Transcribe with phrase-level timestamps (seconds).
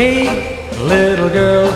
[0.00, 0.30] Hey,
[0.78, 1.68] little girl,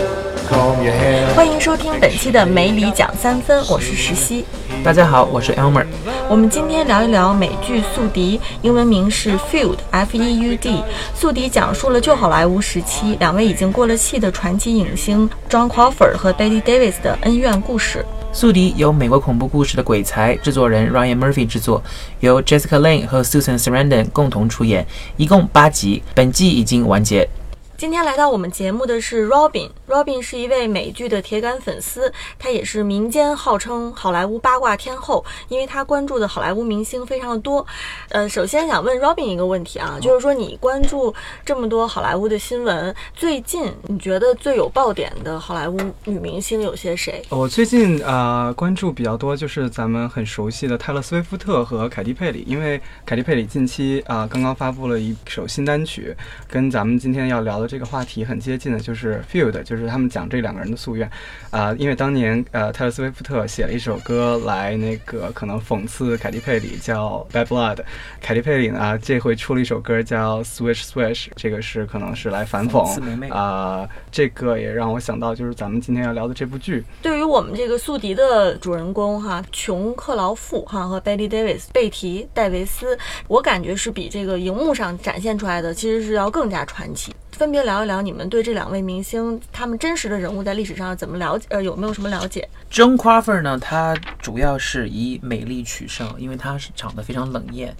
[0.48, 1.34] comb your hair.
[1.34, 4.46] 欢迎收听本期的美里讲三分，我是石溪。
[4.82, 5.84] 大家好，我是 Elmer。
[6.30, 10.70] 我们今天聊一聊美剧《宿敌》，英文名是 Feud F E U D。
[11.14, 17.98] 《宿敌》讲述了旧好莱坞时期两位已经过了气的传奇影星 John Crawford 和 Betty Davis 的恩怨故事。
[18.32, 21.82] 《宿敌》由美国恐怖故事的鬼才制作人 Ryan Murphy 制作，
[22.20, 24.86] 由 Jessica Lange 和 Susan Sarandon 共同出演，
[25.18, 27.28] 一共八集，本季已经完结。
[27.76, 29.68] 今天来到我们节目的是 Robin。
[29.88, 37.66] Robin 是一位美剧的铁杆粉丝，他也是民间号称好莱坞八卦天后，因为他关注的好莱坞明星非常的多。
[38.10, 41.12] 呃，首先想问 Robin 一个问题啊，就是说你关注
[41.44, 47.22] 这么多好莱坞的新闻，最近你觉得最有爆点的好莱坞女明星有些谁？
[47.28, 56.16] 我最近呃关注比较多，就是咱们很熟悉的泰勒·斯威夫特和凯蒂·佩里，因为凯蒂·佩里近期啊、刚刚发布了一首新单曲，
[56.48, 61.10] 跟咱们今天要聊的这个话题很接近的，就是《Field》，就是他们讲这两个人的夙愿
[61.50, 67.76] 啊、因为当年呃泰勒·斯威夫特写了一首歌来那个可能讽刺凯蒂·佩里，叫《Bad Blood》，
[68.20, 72.84] 凯蒂·佩里呢这回出了一首歌叫《Swish Swish》，这个是可能是来反讽
[73.32, 76.84] 啊、这个也让我想到就是咱们今天要聊的这部剧。
[77.02, 82.98] 对于我们这个宿敌的主人公哈，琼克劳富哈和 Betty Davis 贝提戴维斯，
[83.28, 87.14] 我感觉是比这个荧幕上展现出来的其实是要更加传奇。
[87.34, 97.74] 分别聊一聊你们对这两位明星他们真实的人物在历史上怎么了解，呃，有没有什么了解？Joan Crawford 呢，她主要是以美丽取胜，因为她是长得非常冷艳，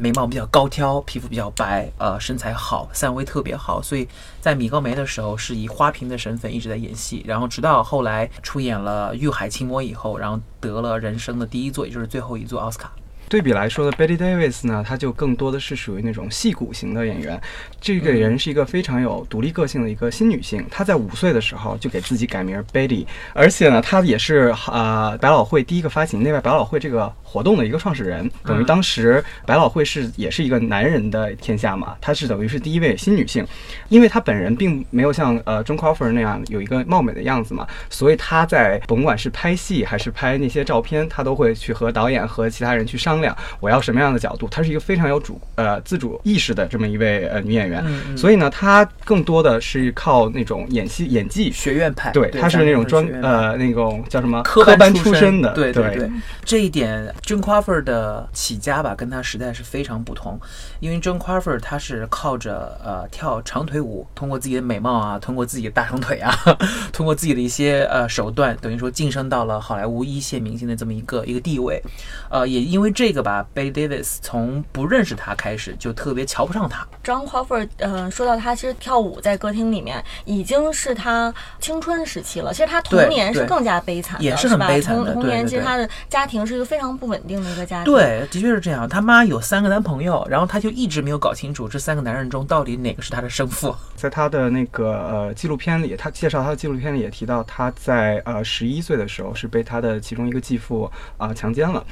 [0.00, 4.08] 眉毛比较高挑，皮肤比较白，呃，身材好，散威特别好，所以
[4.40, 12.90] 在米高梅的时候是以花瓶的身份一直在演戏，然后直到后来出演了《欲海情魔》以后，然后得了人生的第一座，也就是最后一座奥斯卡。
[13.28, 17.40] 对比来说的 Betty Davis 呢，她就更多的是属于那种戏骨型的演员。
[17.80, 20.64] 这个人是一个非常有独立个性的一个新女性。
[20.70, 28.28] 她在五岁的时候就给自己改名 Betty，而且呢，她也是呃百老汇第一个发起内外百老汇这个活动的一个创始人。
[28.44, 33.46] 等于当时百老汇是也是一个男人的天下嘛，她是等于是第一位新女性。
[33.90, 44.48] 因为她本人并没有像呃 Joan Crawford 那样有一个貌美的样子嘛，所以她在甭管是拍戏还是拍那些照片，她都会去和导演和其他人去商量我要什么样的角度。
[44.48, 47.84] 她是一个非常有主呃自主意识的这么一位呃女演员，
[48.16, 51.50] 所以呢，她更多的是靠那种演戏演技。
[51.52, 56.10] 学院派，对，她是那种专呃那种叫什么科班出身的，对对对，
[56.44, 60.38] 这一点 Joan Crawford 的起家吧，跟她实在是非常不同。
[60.80, 66.32] 因为 Joan Crawford 她是靠着呃跳长腿舞，通过自己的美貌啊，通过自己的大长腿啊，
[66.92, 71.82] 通过自己的一些呃手段，等于说晋升到了好莱坞一线明星的这么一个一个地位。
[72.30, 76.86] 呃，也因为这个吧，Betty Davis 从不认识他开始就特别瞧不上他。
[77.04, 82.52] John Crawford，呃，说到他其实跳舞在歌厅里面已经是他青春时期了。
[82.52, 88.88] 其实他童年是更加悲惨的，也是很悲惨的童年其实他的家庭是一个非常不稳定的一个家庭。，对，的确是这样。
[88.88, 93.74] 他妈有三个男朋友，然后他就一直没有搞清楚这三个男人中到底哪个是他的生父。
[93.96, 101.84] 在他的那个呃纪录片里，他介绍他的纪录片里也提到，他在呃十一岁的时候是被他的其中一个继父啊、强奸了，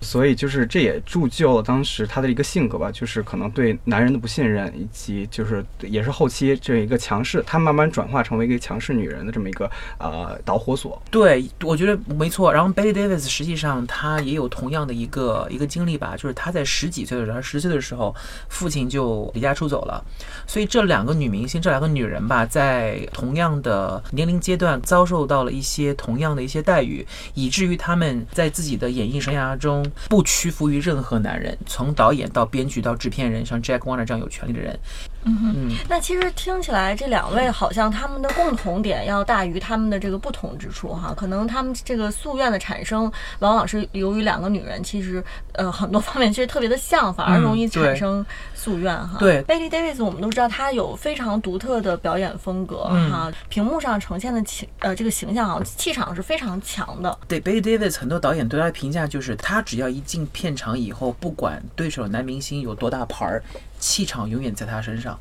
[0.00, 11.00] 所以就是这也铸就了当时他的一个性格吧，就是可能对男人的不信任，以及就是也是后期这一个强势，他慢慢转化成为一个强势女人的这么一个呃导火索。
[11.10, 12.52] 对，我觉得没错。
[12.52, 18.14] 然后 Betty Davis 实际上她也有同样的一个一个经历吧，就是她在十几岁的时候，十岁的时候，
[18.48, 20.04] 父亲就离家出走了。
[20.46, 34.78] 所以这两个女明星，这两个女人吧，在同样的年龄阶段遭受到了一些同样的一些待遇，以至于她们在自己的演艺生涯中不屈服于任何男人，从导演到编剧到制片人，像 Jack Warner 这样有权利的人。
[35.24, 41.12] 嗯，那其实听起来这两位好像他们的共同点要大于他们的这个不同之处哈。
[41.16, 43.10] 可能他们这个夙愿的产生，
[43.40, 45.22] 往往是由于两个女人其实
[45.52, 48.24] 呃很多方面其实特别的像，反而容易产生
[48.56, 49.18] 夙愿哈。
[49.18, 57.18] 对，Betty Davis 我们都知道她有非常独特的表演风格嗯哈，屏幕上呈现的形呃这个形象啊气场是非常强的。
[57.28, 63.42] 对 Betty Davis，很多导演对她的评价就是，她只要一进片场以后，不管对手男明星有多大牌儿，
[63.80, 65.18] 气场永远在他身上。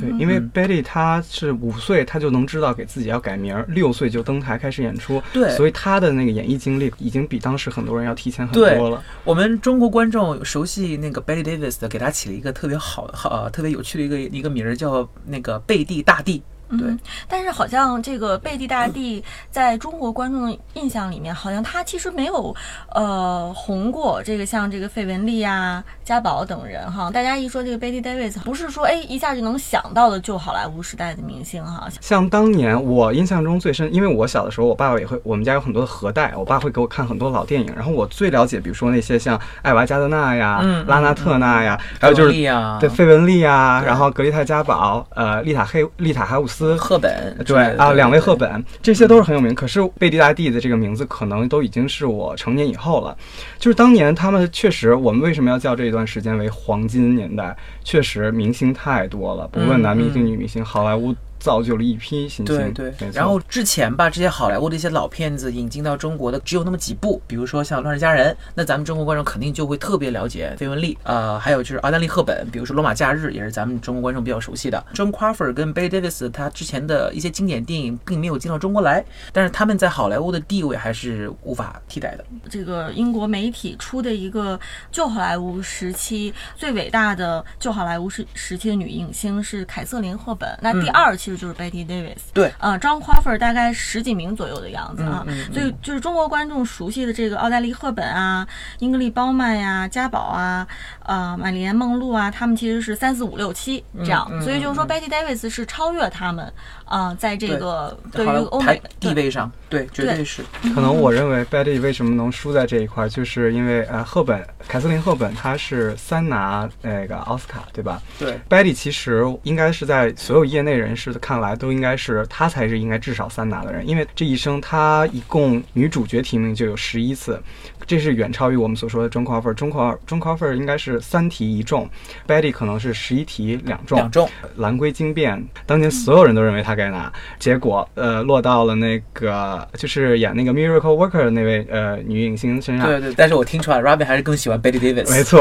[0.00, 9.00] 对，因为嗯 Betty 他是五岁，他就能知道给自己要改名儿，六岁就登台开始演出，对所以他的那个演艺经历已经比当时很多人要提前很多了。
[9.22, 16.42] 我们中国观众熟悉那个 Betty Davis 的，给他起了一个特别好、好、呃、特别有趣的一个一个名儿，叫那个贝蒂大帝。
[16.68, 16.98] 对嗯，
[17.28, 22.54] 但是好像这个贝蒂大帝在中国观众的印象里面，好像他其实没有
[22.94, 24.22] 呃红过。
[24.24, 31.86] 这个像这个费雯丽啊、嘉宝等人哈，大家一说这个贝蒂 Davis，不是说哎一下就能想到的旧好莱坞时代的明星哈。
[32.00, 42.32] 像当年我印象中最深，因为我小的时候，我爸爸也会，我们家有很多的盒带，我爸会给我看很多老电影，然后我最了解，比如说那些像艾娃加德纳呀、嗯嗯拉纳特纳呀，还有就是
[42.80, 46.55] 对费雯丽呀，然后格丽泰嘉宝，呃，丽塔黑丽塔海伍斯。
[46.76, 49.54] 赫本对啊，两位赫本，这些都是很有名。
[49.54, 53.16] 可是贝蒂大帝的这个名字，可能都已经是我成年以后了。
[53.58, 57.56] 就是当年他们确实，我们为什么要叫这一段时间为黄金年代？
[57.84, 62.44] 确实明星太多了，不论嗯男明星、嗯女明星，好莱坞造就了一批新星。
[62.44, 74.84] 对对然后之前吧，这些好莱坞的一些老片子引进到中国的只有那么几部，比如说像《乱世佳人》，那咱们中国观众肯定就会特别了解费雯丽，呃，还有就是奥黛丽·赫本，比如说《罗马假日》，也是咱们中国观众比较熟悉的。
[74.94, 82.24] John Crawford 跟 Betty Davis 他之前的一些经典电影并没有进到中国来，但是他们在好莱坞的地位还是无法替代的。
[82.48, 84.58] 这个英国媒体出的一个
[84.90, 92.18] 旧好莱坞时期最伟大的旧好莱坞时时期的女影星是凯瑟琳·赫本，那第二其实就是 Betty Davis。
[92.32, 98.46] 对呃，John Crawford 大概十几名左右的样子啊，嗯嗯所以就是中国观众熟悉的这个奥黛丽·赫本啊、
[98.78, 100.64] 英格丽·褒曼呀、嘉宝啊、
[101.04, 106.44] 呃玛丽莲·梦露啊，他们其实是三四五六七这样，嗯嗯所以就是说 Betty Davis 是超越他们
[106.84, 110.44] 啊、呃在这个对于欧美地位上，对，绝对对是。
[110.74, 127.40] 可能我认为 Betty 为什么能输在这一块儿，就是因为呃，赫本凯瑟琳·赫本她是三拿那个奥斯卡，对吧对，？Betty 其实应该是在所有业内人士的看来，都应该是她才是应该至少三拿的人，因为这一生她一共女主角提名就有十一次，
[127.86, 129.54] 这是远超于我们所说的中 Crawford。
[129.54, 131.88] 中 Crawford 中 Crawford 应该是三题一中
[132.26, 133.96] ，Betty 可能是十一题两中。
[133.98, 142.86] 两中，蓝龟惊变，当年所有人都认为他该拿，结果呃落到了那个就是演那个 Miracle Worker 的那位呃女影星身上。
[142.86, 143.14] 对对。
[143.16, 145.10] 但是我听出来，Robin 还是更喜欢 Betty Davis。
[145.10, 145.40] 没错，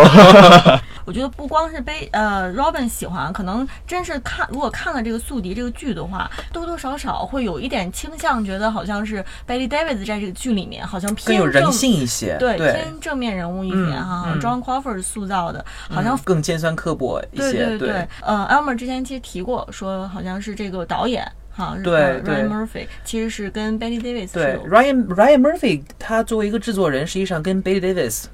[1.06, 14.40] 我觉得不光是被呃 Robin 喜欢，可能真是看如果看了这个《宿敌》这个剧的话，多多少少会有一点倾向，觉得好像是 Betty Davis 在这个剧里面好像偏有人性一些，对对，偏正面人物一点嗯哈、嗯。
[14.40, 17.80] John Crawford 塑造的，好像嗯更尖酸刻薄一对些，对。
[17.80, 28.26] 对，呃，Elmer 之前其实提过，说好像是这个导演哈，对 Ryan Murphy 其实是跟 Betty Davis 是对有，Ryan Ryan Murphy 他作为一个制作人，实际上跟 Betty Davis。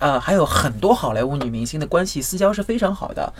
[0.00, 3.32] 呃，还有很多好莱坞女明星的关系私交是非常好的。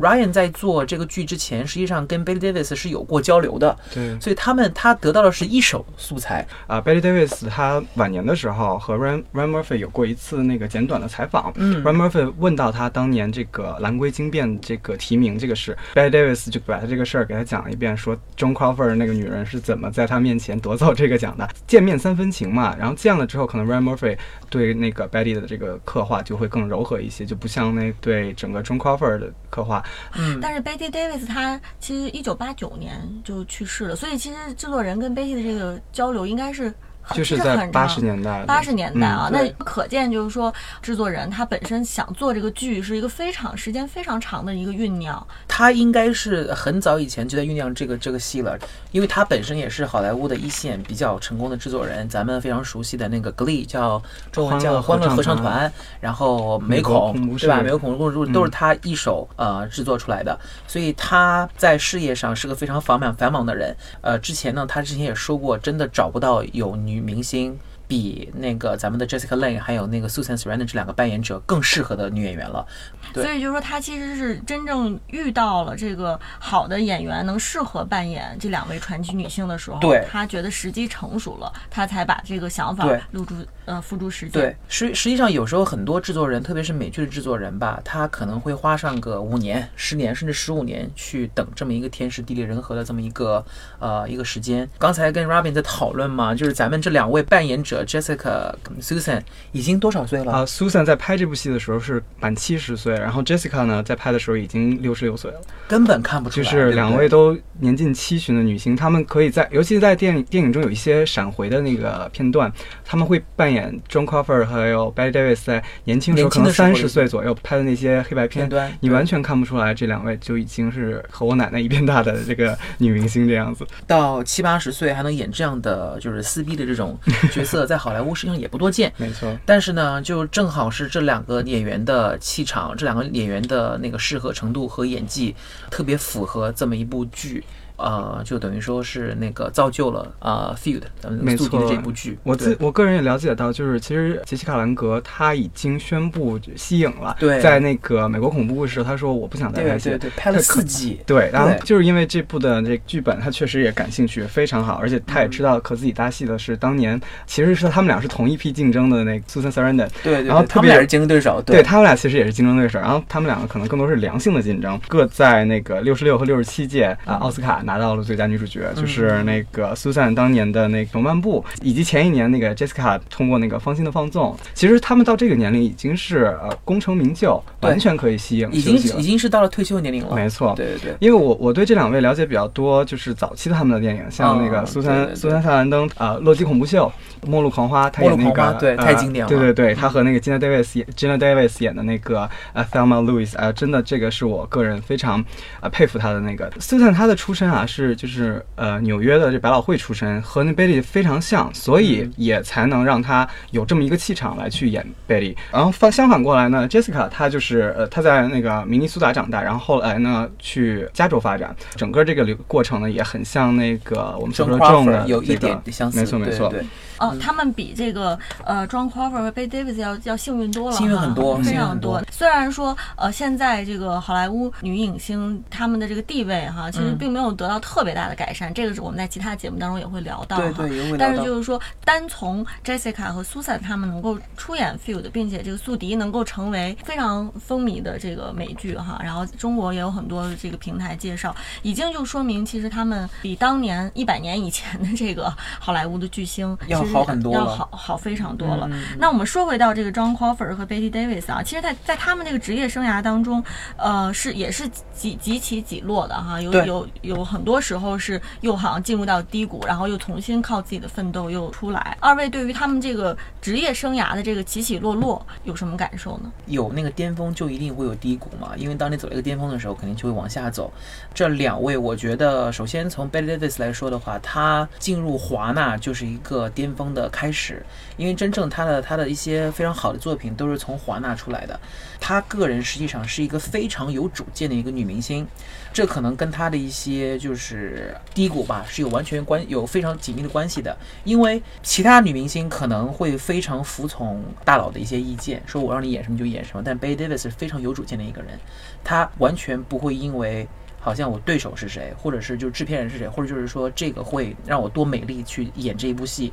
[0.00, 6.46] Ryan 在做这个剧之前，实际上跟 Betty Davis 是有过交流的，对所以他们他得到的是一手素材。
[6.66, 11.52] 啊、b e t t y Davis 她晚年的时候和 Ryan Ryan Murphy 有过一次那个简短的采访。
[11.56, 21.48] 嗯 Ryan Murphy 问到他当年这个蓝龟惊变这个提名这个事，Betty Davis 就把他这个事儿给他讲了一遍，说 Joan Crawford 那个女人是怎么在他面前夺走这个奖的。
[21.66, 24.16] 见面三分情嘛，然后见了之后，可能 Ryan Murphy
[24.48, 29.84] 对那个 Betty 的这个刻画就会更柔和一些，就不像那对整个 Joan Crawford 的刻画。
[30.16, 36.74] 嗯，但是 Betty Davis 她其实一九八九年就去世了，所以其实制作人跟 Betty 的这个交流应该是很
[37.12, 45.24] 就是在八长十年代的，八十年代啊，那可见就是说，制作人他本身想做这个剧是一个非常时间非常长的一个酝酿。
[45.46, 48.58] 他应该是很早以前就在酝酿这个这个戏了，
[48.90, 57.56] 因为他本身也是好莱坞的一线比较成功的制作人，咱们非常熟悉的那个 Glee 叫中文叫欢乐合唱团，然后美恐对吧？
[57.58, 63.74] 室美国恐怖室都是他一手呃制作出来的，所以他在事业上是个非常繁忙繁忙的人。
[64.00, 67.58] 呃，之前呢，他之前也说过，真的找不到有女明星。
[67.88, 72.66] 比那个咱们的 Jessica Lange 还有那个 Susan Sarandon 这两个扮演者更适合的女演员了。
[73.12, 84.42] 对所以就是说，她其实是真正遇到了这个好的演员，能适合扮演这两位传奇女性的时候，对他觉得时机成熟了，她才把这个想法对录诸呃付诸实践。
[84.42, 93.44] 对，实实际上有时候很多制作人，特别是美剧的制作人吧，他可能会花上个五年、十年甚至十五年去等这么一个天时地利人和的这么一个
[93.78, 94.68] 呃一个时间。
[94.78, 99.20] 刚才跟 Robin 在讨论嘛，就是咱们这两位扮演者 Jessica、Susan
[99.52, 100.32] 已经多少岁了？
[100.32, 112.50] 啊、s u s a n 在拍这部戏的时候是满七十岁，然后 Jessica 呢在拍的时候已经六十六岁了，根本看不出来，就是两位都年近七旬的女星，她们可以在，尤其是在电影电影中有一些闪回的那个片段，
[112.84, 123.66] 她们会扮演 John Crawford 还有 Betty Davis 在年轻时候可能三十岁左右拍的那些黑白片片，段，你完全看不出来这两位就已经是和我奶奶一边大的这个女明星这样子。
[123.86, 126.98] 到七八十岁还能演这样的就是撕逼的这种
[127.32, 128.92] 角色，在好莱坞实际上也不多见。
[128.96, 135.34] 没错，但是呢，就正好是这两个演员的气场，这两个演员的那个适合程度和演技，
[135.70, 137.42] 特别符合这么一部剧。
[137.76, 142.18] 呃，就等于说是那个造就了呃《Field》咱们没宿敌的错这部剧。
[142.22, 147.16] 我自我个人也了解到，就是其实杰西卡·兰格他已经宣布息影了。
[147.18, 149.90] 对在那个美国恐怖故事，他说我不想再拍戏。
[149.90, 151.00] 对对对，拍了四季。
[151.06, 161.42] 对，然后就是因为这部的这剧本，他确实也感兴趣，非常好，而且他也知道和自己搭戏的是当年其实是他们俩是同一批竞争的那个 Susan Sarandon，对对然后他们俩是竞争对手。
[161.44, 180.14] 对他们俩其实也是竞争对手，然后他们两个可能更多是良性的竞争，各在那个六十六和六十七届啊奥斯卡拿到了最佳女主角，就是那个 Susan 当年的那个《动漫步》，以及前一年那个 Jessica 通过那个《芳心的放纵》，其实他们到这个年龄已经是呃功成名就，完全可以吸引已经已经是到了退休年龄了。
[180.14, 180.54] 没错。
[180.56, 180.96] 对对对。
[181.00, 185.16] 因为我我对这两位了解比较多，就是早期的他们的电影，像那个嗯苏珊、对对对。
[185.16, 186.90] 苏珊萨兰登啊，呃《洛基恐怖秀》
[187.28, 195.24] 《末路狂花》，他演那个呃对太经典了对对对，他和那个 Gina Davis 演 Gina Davis 演的那个呃 Thelma Louise，呃，真的这个是我个人非常
[195.60, 196.50] 呃佩服他的那个。
[196.60, 205.36] Susan，她的出身啊是就是呃纽约的这百老汇出身，和那 Betty 非常像，所以嗯也才能让她有这么一个气场来去演 Betty。
[205.52, 216.48] 然后反相反过来呢，Jessica 她就是呃她在那个明尼苏达长大，然后后来呢去加州发展，整个这个流过程呢也很像那个我们所 John 说的 John 的有一点相似，没错没错。
[216.48, 216.66] 对对
[216.98, 222.06] 哦，他们比这个呃 John Crawford 和 Bette Davis 要要幸运多了，幸运很多非幸运很常多多。
[222.10, 230.42] 虽然说呃现在这个好莱坞女影星她们的这个地位哈，其实嗯并没有得到特别大的改善，这个是我们在其他节目当中也会聊到哈。
[230.42, 248.68] 对对也会聊但是就是说，单从 Jessica 和 Susan 他们能够出演 Field，并且这个宿敌能够成为非常风靡的这个美剧哈，然后中国也有很多这个平台介绍，已经就说明其实他们比当年一百年以前的这个好莱坞的巨星要其实好很多要好好非常多了。
[248.70, 253.42] 嗯那我们说回到这个 John Crawford 和 Betty Davis 啊，其实在在他们这个职业生涯当中，
[253.76, 261.94] 呃，是也是几几起几落的哈，有有有很很多时候是又好像进入到低谷，然后又重新靠自己的奋斗又出来。
[262.00, 266.32] 二位对于他们这个职业生涯的这个起起落落有什么感受呢？
[266.46, 270.72] 有那个巅峰就一定会有低谷嘛，因为当你走了一个巅峰的时候，肯定就会往下走。
[271.12, 277.62] 这两位，我觉得首先从 Betty Davis 来说的话，她进入华纳就是一个巅峰的开始，
[277.98, 281.60] 因为真正她的她的一些非常好的作品都是从华纳出来的。
[282.00, 285.26] 她个人实际上是一个非常有主见的一个女明星，
[285.72, 290.76] 这可能跟她的一些就是低谷吧是有完全关有非常紧密的关系的。
[291.04, 298.38] 因为其他女明星可能会非常服从大佬的一些意见，说我让你演什么就演什么，但贝蒂·戴维斯是非常有主见的一个人，
[298.84, 300.46] 她完全不会因为。
[300.78, 306.32] 好像我对手是谁，或者是就制片人是谁，或者就是说这个会让我多美丽去演这一部戏，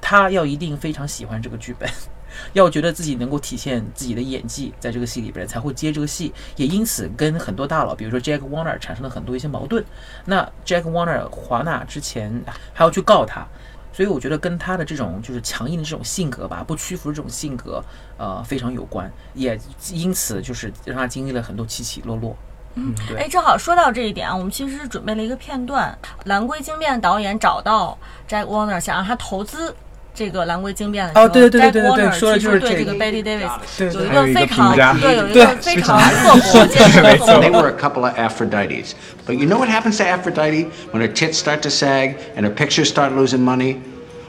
[0.00, 1.88] 她要一定非常喜欢这个剧本，
[2.52, 9.84] 要觉得自己能够体现自己的演技在这个戏里边才会接这个戏，也因此跟很多大佬，比如说 Jack Warner 产生了很多一些矛盾。
[10.24, 13.46] 那 Jack Warner 华纳之前还要去告他，
[13.92, 17.82] 所以我觉得跟他的这种就是强硬的这种性格吧，不屈服的这种性格，
[18.16, 19.58] 呃，非常有关，也
[19.90, 22.36] 因此就是让他经历了很多起起落落。
[22.74, 23.16] 嗯，对。
[23.16, 29.74] 哎，正好说到这一点啊，我们其实是准备了一个片段，蓝龟精变导演找到 Jack Warner，想让他投资。
[30.17, 38.93] 这个蓝龟精变的时候哦对对对对对 Jack 对 Warner 说的其实对这个就是这个 Betty Davis 对有一还有一个个非常评价对有一对个非常刻薄、坚持的 So they were a couple of Aphrodites.
[39.25, 42.51] But you know what happens to Aphrodite when her tits start to sag and her
[42.53, 43.81] pictures start losing money?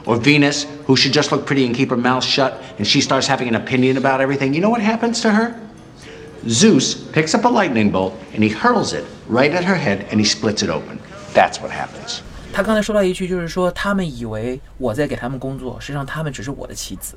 [0.07, 3.26] Or Venus, who should just look pretty and keep her mouth shut, and she starts
[3.26, 4.52] having an opinion about everything.
[4.52, 5.54] You know what happens to her?
[6.47, 10.21] Zeus picks up a lightning bolt and he hurls it right at her head and
[10.21, 11.00] he splits it open.
[11.33, 12.23] That's what happens.
[12.51, 17.15] 他刚才说到一句，就是说他们以为我在给他们工作，实际上他们只是我的棋子。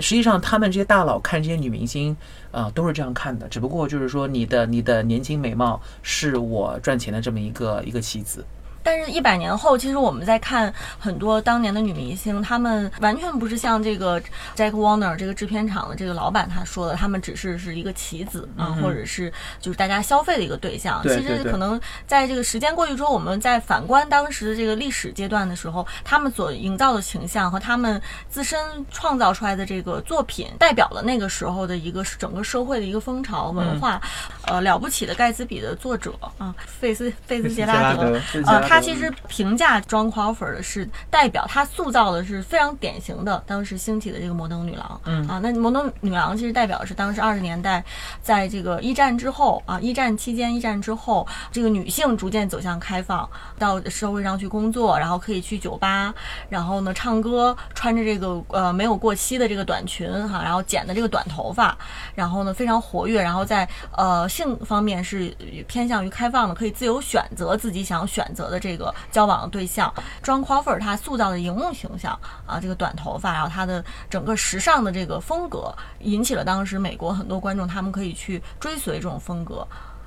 [0.00, 2.16] 实际上，他们这些大佬看这些女明星，
[2.50, 3.46] 啊、都是这样看的。
[3.46, 8.44] 只不过就是说，你的你的年轻美貌是我赚钱的这么一个一个棋子。
[8.84, 14.20] 但是，一百年后，其实我们在看很多当年的女明星，她们完全不是像这个
[14.54, 21.02] Jack Warner 这个制片厂的这个老板他说的，她们只是是一个棋子啊，或者是就是大家消费的一个对象。
[21.02, 28.60] 其实可能在这个时间过去之后，我们在反观当时的这个历史阶段的时候，他们所营造的形象和他们自身
[28.90, 34.00] 创造出来的这个作品，代表了那个时候的一个整个社会的一个风潮文化。
[34.46, 45.00] 呃，了不起的盖茨比的作者啊，费斯费斯杰拉德费斯杰拉，呃，德他其实评价 John Crawford 的是代表他塑造的是非常典型的当时兴起的这个摩登女郎。
[45.04, 47.84] 嗯啊，那摩登女郎其实代表的是当时二十年代，
[48.20, 56.12] 在这个一战之后啊，一战期间、一战之后，这个女性逐渐走向开放，到社会上去工作，然后可以去酒吧，
[56.48, 61.78] 然后呢唱歌，穿着这个呃没有过膝的这个短裙哈，然后剪的这个短头发，
[62.16, 65.32] 然后呢非常活跃，然后在呃性方面是
[65.68, 69.92] 偏向于开放的，可以自由选择自己想选择的这个交往对象。
[70.22, 79.66] John Crawford 他塑造的荧幕形象啊，这个短头发，然后他的整个时尚的这个风格，引起了当时美国很多观众，他们可以去追随这种风格。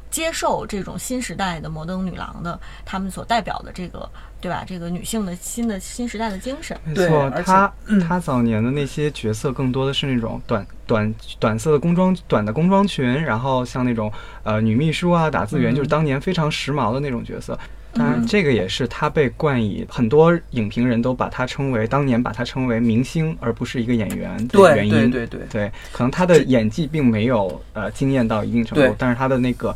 [0.09, 4.09] 接受这种新时代的摩登女郎的，他们所代表的这个，
[4.39, 4.63] 对吧？
[4.65, 6.79] 这个女性的新的新时代的精神。
[6.85, 14.09] 没错，而且他嗯他早年的那些角色更多的是那种短短短色的工装短的工装裙，然后像那种
[14.43, 17.59] 呃女秘书啊、打字员，嗯就是当年非常时髦的那种角色。
[17.97, 18.27] 当然，嗯。
[18.27, 25.09] 这个也是他被冠以很多影评人都把他称为当年把他称为明星，而不是一个演员的原因。
[25.11, 25.37] 对对。
[25.37, 29.75] 对对，可能他的演技并没有呃惊艳到一定程度，但是他的那个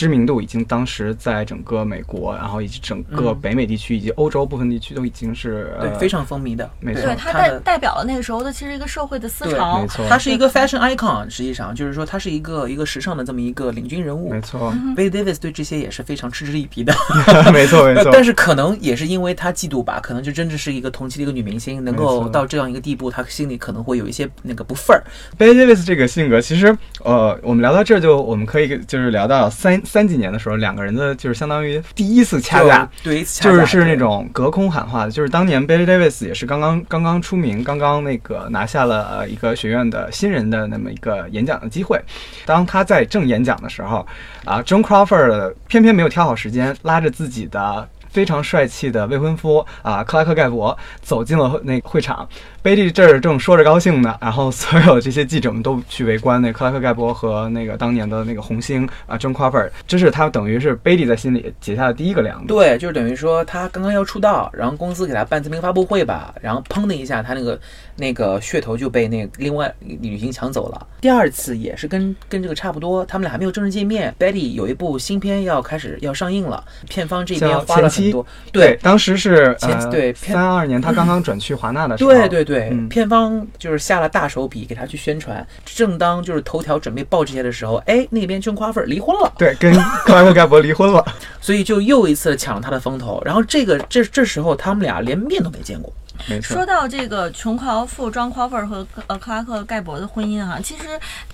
[0.00, 6.68] 知知名度已经当时在整个美国，然后以及整个嗯北美地区以及欧洲部分地区都已经是对，呃非常风靡的。
[6.80, 9.86] 没错对，它代代表了那个时候的其实一个社会的思潮没。
[9.86, 14.40] 错他是一个 fashion icon，实际上就是说它是一个一个时尚的这么一个领军人物没。
[14.40, 16.92] 错，Betty Davis 对这些也是非常嗤之以鼻的，
[17.52, 18.10] 没错，没错。
[18.12, 25.04] 但是可能也是因为他嫉妒吧，可能就真的是一个同期的一个女明星，能够到这样一个地步，他心里可能会有一些那个不忿儿。
[25.38, 32.88] Betty Davis 这个性格，其实呃，我们聊到这儿就我们可以就是聊到三三几年的时候，两个人的就是相当于第一次掐架。
[33.02, 42.00] 就对，掐就是是那种隔空喊话的，就是当年 Billy Davis 也是刚刚刚刚出名，刚刚那个拿下了呃一个学院的新人的那么一个演讲的机会。
[42.46, 44.06] 当他在正演讲的时候，
[44.44, 52.28] 啊，John Crawford 偏偏没有挑好时间，拉着自己的非常帅气的未婚夫啊克拉克盖博走进了那个会场。
[52.62, 62.48] 贝蒂这儿正说着高兴呢，然后所有这些记者们都去围观那克拉克盖博和那个当年的那个红星啊 John Crawford，这是他等于是贝蒂在心里结下的第一个梁子。
[62.48, 67.58] 对，就是等于说他刚刚要出道，然后公司给他办这么一个发布会吧，然后砰的一下，他那个
[67.96, 70.86] 那个噱头就被那个另外女星抢走了。
[71.00, 85.46] 第二次也是跟跟这个差不多，他们俩还没有正式见面，Betty 有一部新片要开始要上映了，片方这边花了很多，对，当时是前呃 对偏三二年，他刚刚转去华纳的时候，对对对，嗯片方就是下了大手笔给他去宣传。
[85.64, 89.72] 正当就是头条准备报这些的时候，哎，那边 John Crawford 离婚了，对，跟
[90.04, 91.04] 克莱克盖博离婚了。
[91.40, 93.22] 所以就又一次抢了他的风头。
[93.24, 95.92] 然后这个这这时候他们俩连面都没见过。
[96.28, 96.56] 没错。
[96.56, 100.82] 说，到这个琼考夫、庄 Crawford 和呃克拉克盖博的婚姻哈、其实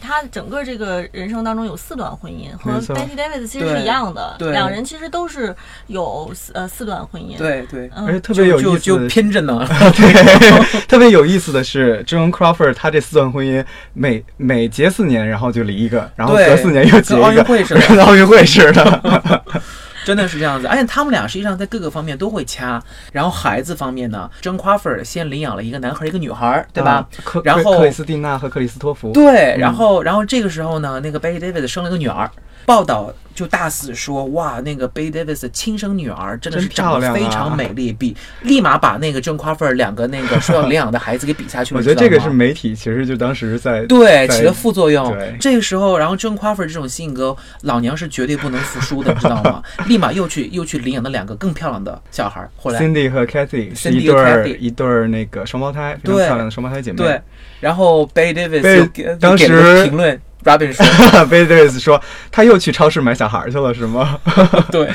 [0.01, 4.53] 他整个这个人生当中有四段婚姻，和 Betty Davis 其实是一样的，对。
[4.53, 5.55] 两人其实都是
[5.87, 8.07] 有四呃四段婚姻。，对对，嗯。
[8.07, 9.66] 而且特别有就就意思的，偏着呢。
[9.96, 17.81] 对， 特别有意思的是，John Crawford 他这四段婚姻每每结四年，然后就离一个，然后隔四年又结跟奥一个，运会似的。
[17.88, 19.42] 跟奥运会似的。
[20.07, 22.81] 真的是这样子，而且他们俩实际上在各个方面都会掐。
[23.11, 27.09] 然后孩子方面呢，John Crawford 先领养了一个男孩儿一个女孩儿，对吧？
[27.42, 32.31] 然后克里斯蒂娜和克里斯托弗，对，嗯然后然后这个时候呢，那个 Betty David 生了个女儿。
[32.67, 41.79] 报道就大肆说，哇，那个 Betty Davis 的亲生女儿真的是长得非常美丽，比立马把那个 John Crawford 两个那个说要领养的孩子给比下去了。
[41.81, 45.15] 我觉得这个是媒体其实就当时在在对起了副作用。
[45.39, 49.63] 这个时候，然后 John Crawford 这种性格，老娘是绝对不能服输的，知道吗？
[49.87, 56.97] 立马又去又去领养了两个更漂亮的小孩儿，后来 Cindy 和 Cathy 是一对一对儿那个双胞胎，非常对漂亮的双胞胎姐妹。
[56.97, 57.21] 对，
[57.61, 60.87] 然后 Betty Davis 就给当时评论，Robin 说。
[61.29, 64.19] Betty Davis 说他又去超市买小孩去了，是吗？
[64.71, 64.89] 对，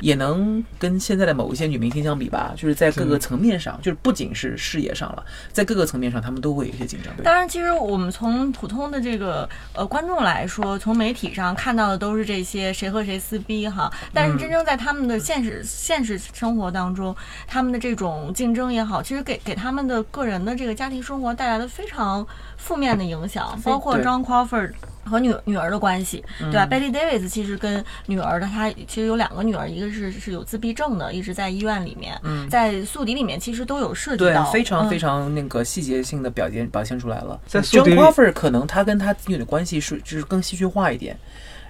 [0.00, 7.14] 也能跟现在的某一些女明星相比吧，就是在各个层面上，就是不仅是事业上了，在各个层面上，他们都会有一些紧张。
[7.16, 17.14] 对，当然，其实我们从普通的这个呃观众来说，从媒体上看到的都是这些谁和谁撕逼哈，但是真正在他们的现实、现实生活当中，
[17.46, 24.72] 他们的这种竞争也好，其实给给他们的个人的这个家庭生活带来了非常负面的影响，包括 John Crawford。
[25.08, 37.40] 和女女儿的关系，对吧、b e t t y Davis 其实跟女儿的她其实有两个女儿，一个是是有自闭症的，一直在医院里面，嗯在宿敌里面其实都有涉及对到，，非常嗯非常那个细节性的表现表现出来了。
[37.46, 41.16] 在宿敌 John 里 Crawford 可能他跟他子女的关系是就是更戏剧化一点。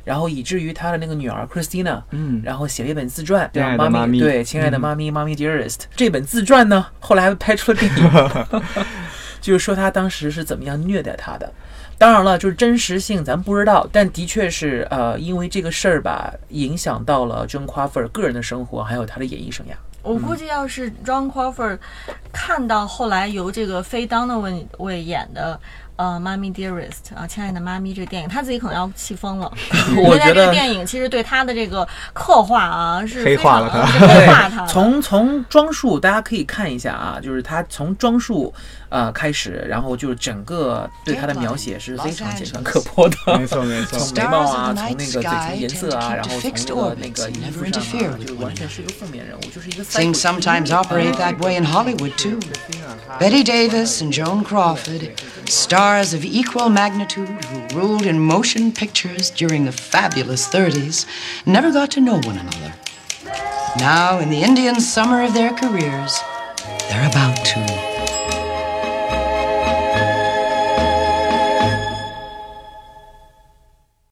[0.04, 5.78] 然后以至于他的那个女儿 Christina，嗯然后写了一本自传，对妈咪对，亲爱的嗯妈咪，妈咪 Dearest。
[5.96, 8.04] 这本自传呢，后来还拍出了电影，
[9.40, 11.52] 就是说他当时是怎么样虐待他的。
[11.98, 19.70] 当然了，就是真实性咱不知道，但的确是呃，因为这个事儿吧，影响到了 John Crawford 个人的生活，还有他的演艺生涯。
[20.02, 21.78] 我估计要是 John Crawford
[22.32, 25.58] 看到后来由这个非当的位位演的
[25.96, 29.50] 呃《妈咪 Dearest》啊，亲爱的妈咪这个电影，他自己可能要气疯了。
[29.96, 34.66] 我因为在觉得这个电影其实对他的这个刻画啊是黑化了他黑化他。
[34.68, 38.52] 从从装束，大家可以看一下啊，就是他从装束
[38.88, 43.16] 呃开始，然后就是整个对他的描写是非常简单刻薄的。
[43.38, 46.50] 没错没错从眉毛啊，从那个嘴唇颜色啊，然后从
[47.00, 47.82] 那个那个衣服上
[48.12, 52.38] 啊，就完全是一个负面人物，就是一个 Things sometimes operate that way in Hollywood, too.
[53.18, 55.10] Betty Davis and Joan Crawford,
[55.86, 61.06] stars of equal magnitude who ruled in motion pictures during the fabulous 30s,
[61.46, 62.74] never got to know one another.
[63.78, 66.18] Now, in the Indian summer of their careers,
[66.88, 67.75] they're about to